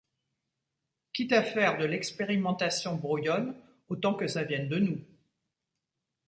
Quitte 1.13 1.31
à 1.31 1.43
faire 1.43 1.77
de 1.77 1.85
l’expérimentation 1.85 2.95
brouillonne, 2.95 3.55
autant 3.87 4.15
que 4.15 4.25
ça 4.25 4.43
vienne 4.43 4.67
de 4.67 4.79
nous. 4.79 5.01